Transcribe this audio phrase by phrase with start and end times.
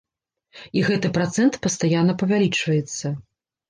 [0.79, 3.19] І гэты працэнт пастаянна павялічваецца.